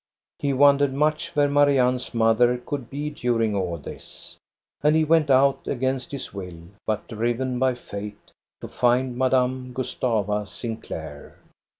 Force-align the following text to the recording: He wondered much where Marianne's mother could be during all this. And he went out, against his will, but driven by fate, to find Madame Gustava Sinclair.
He 0.39 0.51
wondered 0.51 0.95
much 0.95 1.29
where 1.35 1.47
Marianne's 1.47 2.11
mother 2.11 2.57
could 2.57 2.89
be 2.89 3.11
during 3.11 3.55
all 3.55 3.77
this. 3.77 4.35
And 4.81 4.95
he 4.95 5.03
went 5.05 5.29
out, 5.29 5.67
against 5.67 6.11
his 6.11 6.33
will, 6.33 6.63
but 6.87 7.07
driven 7.07 7.59
by 7.59 7.75
fate, 7.75 8.31
to 8.61 8.67
find 8.67 9.15
Madame 9.15 9.73
Gustava 9.73 10.47
Sinclair. 10.47 11.37